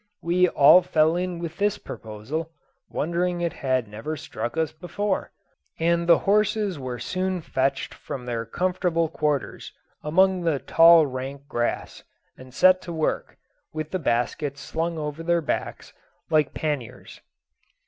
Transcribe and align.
We 0.23 0.49
all 0.49 0.81
fell 0.81 1.15
in 1.15 1.37
with 1.37 1.57
this 1.59 1.77
proposal, 1.77 2.49
wondering 2.89 3.39
it 3.41 3.53
had 3.53 3.87
never 3.87 4.17
struck 4.17 4.57
us 4.57 4.71
before, 4.71 5.31
and 5.79 6.07
the 6.09 6.17
horses 6.17 6.79
were 6.79 6.97
soon 6.97 7.39
fetched 7.39 7.93
from 7.93 8.25
their 8.25 8.43
comfortable 8.43 9.09
quarters 9.09 9.71
among 10.01 10.41
the 10.41 10.57
tall 10.57 11.05
rank 11.05 11.45
grass, 11.47 12.03
and 12.35 12.51
set 12.51 12.81
to 12.81 12.91
work, 12.91 13.37
with 13.73 13.91
the 13.91 13.99
baskets 13.99 14.59
slung 14.59 14.97
over 14.97 15.21
their 15.21 15.39
backs, 15.39 15.93
like 16.31 16.55
panniers. 16.55 17.21